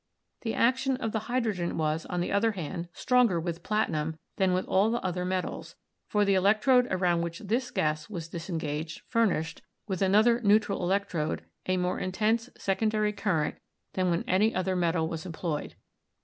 [0.41, 4.51] The action of the hydrogen was, on the other hand, stronger with plati num than
[4.51, 5.75] with all the other metals,
[6.07, 10.47] for the electrode around which this gas was disengaged furnished, with an 258 ELECTRICITY other
[10.47, 10.83] neutral
[11.35, 13.57] electrode, a more intense secondary current
[13.93, 15.75] than when any other metal was employed.